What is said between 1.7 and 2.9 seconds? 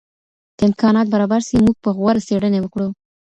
به غوره څېړني وکړو.